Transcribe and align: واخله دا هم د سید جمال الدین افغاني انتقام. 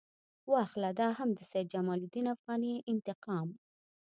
واخله 0.51 0.89
دا 0.99 1.09
هم 1.17 1.29
د 1.37 1.39
سید 1.51 1.67
جمال 1.73 1.99
الدین 2.03 2.25
افغاني 2.35 2.73
انتقام. 2.91 3.49